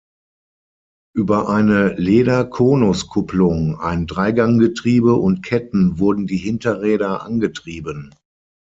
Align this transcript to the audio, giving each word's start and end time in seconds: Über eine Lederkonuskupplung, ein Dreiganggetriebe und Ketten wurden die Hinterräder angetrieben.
Über 1.13 1.47
eine 1.49 1.89
Lederkonuskupplung, 1.93 3.79
ein 3.79 4.07
Dreiganggetriebe 4.07 5.13
und 5.13 5.43
Ketten 5.45 5.99
wurden 5.99 6.25
die 6.25 6.37
Hinterräder 6.37 7.21
angetrieben. 7.21 8.09